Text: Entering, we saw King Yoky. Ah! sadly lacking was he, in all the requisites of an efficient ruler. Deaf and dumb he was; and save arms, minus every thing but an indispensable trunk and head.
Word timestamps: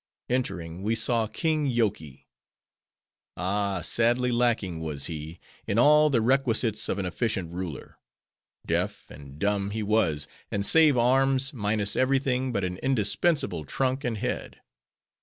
Entering, 0.31 0.81
we 0.81 0.95
saw 0.95 1.27
King 1.27 1.67
Yoky. 1.69 2.25
Ah! 3.37 3.81
sadly 3.81 4.31
lacking 4.31 4.79
was 4.79 5.05
he, 5.05 5.39
in 5.67 5.77
all 5.77 6.09
the 6.09 6.23
requisites 6.23 6.89
of 6.89 6.97
an 6.97 7.05
efficient 7.05 7.51
ruler. 7.51 7.99
Deaf 8.65 9.05
and 9.11 9.37
dumb 9.37 9.69
he 9.69 9.83
was; 9.83 10.27
and 10.49 10.65
save 10.65 10.97
arms, 10.97 11.53
minus 11.53 11.95
every 11.95 12.17
thing 12.17 12.51
but 12.51 12.63
an 12.63 12.77
indispensable 12.77 13.63
trunk 13.63 14.03
and 14.03 14.17
head. 14.17 14.61